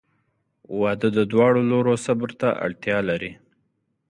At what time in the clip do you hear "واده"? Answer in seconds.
0.79-1.09